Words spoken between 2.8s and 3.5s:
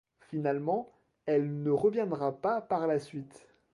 la suite.